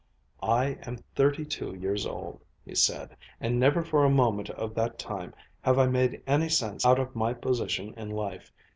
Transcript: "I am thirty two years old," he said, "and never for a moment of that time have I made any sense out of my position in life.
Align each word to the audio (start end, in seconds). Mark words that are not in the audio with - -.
"I 0.41 0.79
am 0.81 0.97
thirty 1.13 1.45
two 1.45 1.75
years 1.75 2.07
old," 2.07 2.41
he 2.65 2.73
said, 2.73 3.15
"and 3.39 3.59
never 3.59 3.83
for 3.83 4.03
a 4.03 4.09
moment 4.09 4.49
of 4.49 4.73
that 4.73 4.97
time 4.97 5.35
have 5.61 5.77
I 5.77 5.85
made 5.85 6.23
any 6.25 6.49
sense 6.49 6.83
out 6.87 6.97
of 6.97 7.15
my 7.15 7.35
position 7.35 7.93
in 7.93 8.09
life. 8.09 8.51